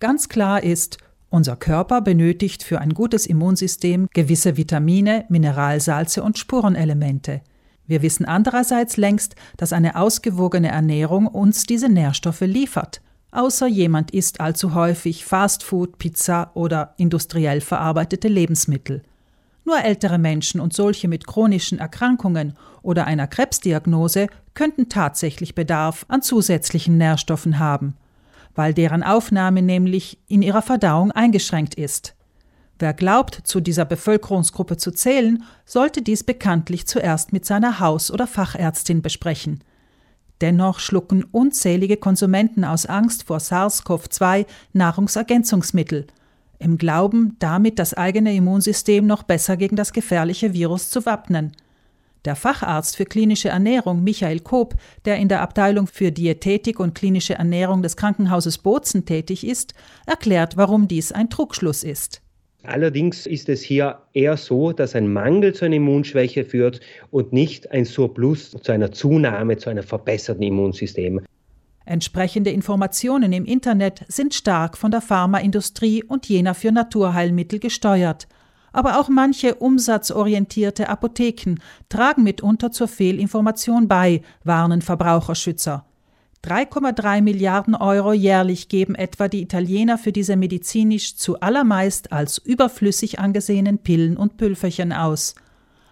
[0.00, 0.98] Ganz klar ist,
[1.28, 7.40] unser Körper benötigt für ein gutes Immunsystem gewisse Vitamine, Mineralsalze und Spurenelemente.
[7.88, 13.00] Wir wissen andererseits längst, dass eine ausgewogene Ernährung uns diese Nährstoffe liefert.
[13.32, 19.02] Außer jemand isst allzu häufig Fastfood, Pizza oder industriell verarbeitete Lebensmittel.
[19.64, 26.22] Nur ältere Menschen und solche mit chronischen Erkrankungen oder einer Krebsdiagnose könnten tatsächlich Bedarf an
[26.22, 27.96] zusätzlichen Nährstoffen haben
[28.58, 32.16] weil deren Aufnahme nämlich in ihrer Verdauung eingeschränkt ist.
[32.80, 38.26] Wer glaubt, zu dieser Bevölkerungsgruppe zu zählen, sollte dies bekanntlich zuerst mit seiner Haus- oder
[38.26, 39.62] Fachärztin besprechen.
[40.40, 46.08] Dennoch schlucken unzählige Konsumenten aus Angst vor SARS-CoV-2 Nahrungsergänzungsmittel,
[46.58, 51.52] im Glauben, damit das eigene Immunsystem noch besser gegen das gefährliche Virus zu wappnen–
[52.28, 54.74] der Facharzt für klinische Ernährung Michael Koop,
[55.06, 59.72] der in der Abteilung für Diätetik und klinische Ernährung des Krankenhauses Bozen tätig ist,
[60.06, 62.20] erklärt, warum dies ein Trugschluss ist.
[62.64, 66.80] Allerdings ist es hier eher so, dass ein Mangel zu einer Immunschwäche führt
[67.10, 71.22] und nicht ein Surplus zu einer Zunahme, zu einem verbesserten Immunsystem.
[71.86, 78.28] Entsprechende Informationen im Internet sind stark von der Pharmaindustrie und jener für Naturheilmittel gesteuert
[78.72, 81.56] aber auch manche umsatzorientierte Apotheken
[81.88, 85.84] tragen mitunter zur Fehlinformation bei, warnen Verbraucherschützer.
[86.44, 93.18] 3,3 Milliarden Euro jährlich geben etwa die Italiener für diese medizinisch zu allermeist als überflüssig
[93.18, 95.34] angesehenen Pillen und Pülferchen aus.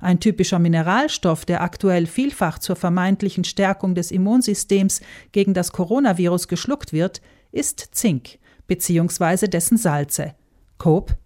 [0.00, 6.92] Ein typischer Mineralstoff, der aktuell vielfach zur vermeintlichen Stärkung des Immunsystems gegen das Coronavirus geschluckt
[6.92, 9.46] wird, ist Zink bzw.
[9.46, 10.34] dessen Salze.
[10.76, 11.16] Cope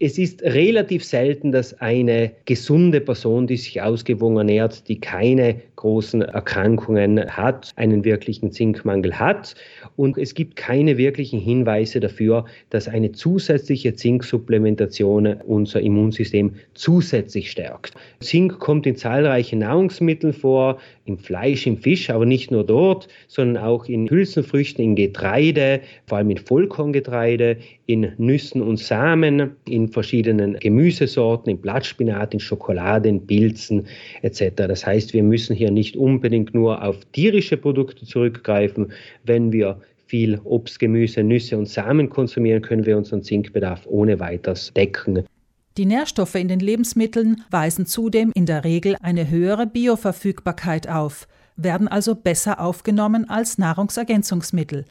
[0.00, 6.20] es ist relativ selten, dass eine gesunde Person, die sich ausgewogen ernährt, die keine großen
[6.20, 9.54] Erkrankungen hat, einen wirklichen Zinkmangel hat.
[9.96, 17.94] Und es gibt keine wirklichen Hinweise dafür, dass eine zusätzliche Zinksupplementation unser Immunsystem zusätzlich stärkt.
[18.20, 23.64] Zink kommt in zahlreichen Nahrungsmitteln vor, im Fleisch, im Fisch, aber nicht nur dort, sondern
[23.64, 30.54] auch in Hülsenfrüchten, in Getreide, vor allem in Vollkorngetreide, in Nüssen und Samen, in verschiedenen
[30.60, 33.86] Gemüsesorten, in Blattspinat, in Schokolade, in Pilzen
[34.22, 34.52] etc.
[34.56, 38.92] Das heißt, wir müssen hier nicht unbedingt nur auf tierische Produkte zurückgreifen.
[39.24, 44.72] Wenn wir viel Obst, Gemüse, Nüsse und Samen konsumieren, können wir unseren Zinkbedarf ohne weiteres
[44.74, 45.24] decken.
[45.76, 51.86] Die Nährstoffe in den Lebensmitteln weisen zudem in der Regel eine höhere Bioverfügbarkeit auf, werden
[51.86, 54.84] also besser aufgenommen als Nahrungsergänzungsmittel.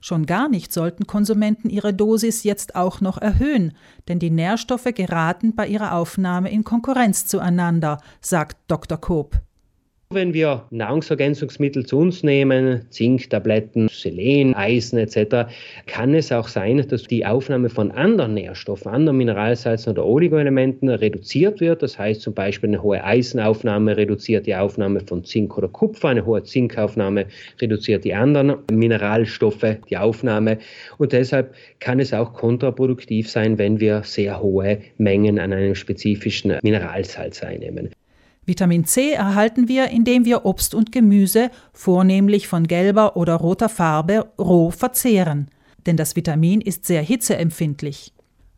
[0.00, 3.74] Schon gar nicht sollten Konsumenten ihre Dosis jetzt auch noch erhöhen,
[4.08, 8.98] denn die Nährstoffe geraten bei ihrer Aufnahme in Konkurrenz zueinander, sagt Dr.
[8.98, 9.40] Koop.
[10.12, 15.48] Wenn wir Nahrungsergänzungsmittel zu uns nehmen, Zinktabletten, Selen, Eisen etc.,
[15.86, 21.60] kann es auch sein, dass die Aufnahme von anderen Nährstoffen, anderen Mineralsalzen oder Oligoelementen reduziert
[21.60, 21.84] wird.
[21.84, 26.26] Das heißt zum Beispiel eine hohe Eisenaufnahme reduziert die Aufnahme von Zink oder Kupfer, eine
[26.26, 27.26] hohe Zinkaufnahme
[27.60, 30.58] reduziert die anderen Mineralstoffe, die Aufnahme.
[30.98, 36.58] Und deshalb kann es auch kontraproduktiv sein, wenn wir sehr hohe Mengen an einem spezifischen
[36.64, 37.90] Mineralsalz einnehmen.
[38.50, 44.32] Vitamin C erhalten wir, indem wir Obst und Gemüse, vornehmlich von gelber oder roter Farbe,
[44.40, 45.46] roh verzehren.
[45.86, 48.12] Denn das Vitamin ist sehr hitzeempfindlich.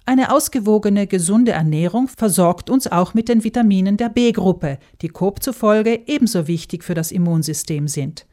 [0.07, 6.01] Eine ausgewogene, gesunde Ernährung versorgt uns auch mit den Vitaminen der B-Gruppe, die Coop zufolge
[6.07, 8.25] ebenso wichtig für das Immunsystem sind.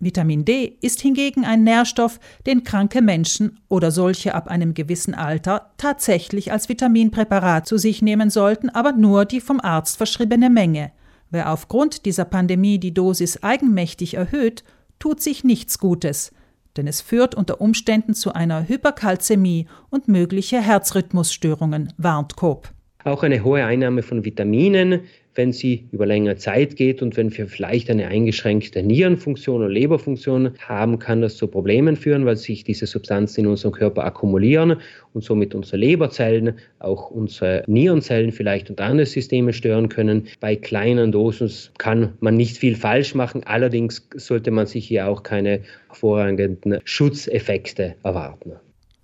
[0.00, 5.70] Vitamin D ist hingegen ein Nährstoff, den kranke Menschen oder solche ab einem gewissen Alter
[5.78, 10.92] tatsächlich als Vitaminpräparat zu sich nehmen sollten, aber nur die vom Arzt verschriebene Menge.
[11.30, 14.64] Wer aufgrund dieser Pandemie die Dosis eigenmächtig erhöht,
[14.98, 16.32] tut sich nichts Gutes,
[16.76, 22.70] denn es führt unter Umständen zu einer Hyperkalzämie und mögliche Herzrhythmusstörungen, warnt Koop.
[23.04, 25.02] Auch eine hohe Einnahme von Vitaminen
[25.38, 30.50] wenn sie über längere Zeit geht und wenn wir vielleicht eine eingeschränkte Nierenfunktion oder Leberfunktion
[30.58, 34.76] haben, kann das zu Problemen führen, weil sich diese Substanzen in unserem Körper akkumulieren
[35.14, 40.26] und somit unsere Leberzellen, auch unsere Nierenzellen vielleicht und andere Systeme stören können.
[40.40, 45.22] Bei kleinen Dosen kann man nicht viel falsch machen, allerdings sollte man sich hier auch
[45.22, 48.54] keine hervorragenden Schutzeffekte erwarten.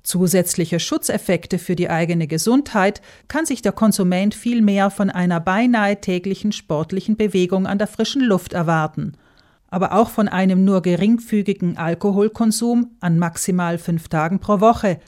[0.04, 6.52] Zusätzliche Schutzeffekte für die eigene Gesundheit kann sich der Konsument vielmehr von einer beinahe täglichen
[6.52, 9.14] sportlichen Bewegung an der frischen Luft erwarten,
[9.70, 15.00] aber auch von einem nur geringfügigen Alkoholkonsum an maximal fünf Tagen pro Woche,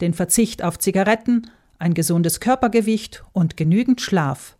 [0.00, 1.50] den Verzicht auf Zigaretten,
[1.80, 4.56] ein gesundes Körpergewicht und genügend Schlaf.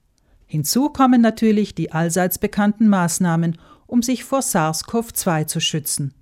[0.46, 6.12] Hinzu kommen natürlich die allseits bekannten Maßnahmen, um sich vor SARS-CoV-2 zu schützen.